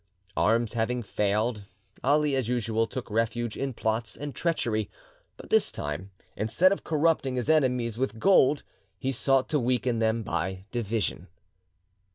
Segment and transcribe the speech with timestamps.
[0.35, 1.65] Arms having failed,
[2.03, 4.89] Ali, as usual, took refuge in plots and treachery,
[5.37, 8.63] but this time, instead of corrupting his enemies with gold,
[8.97, 11.27] he sought to weaken them by division.